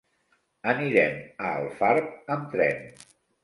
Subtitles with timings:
[0.73, 2.85] Anirem a Alfarb amb tren.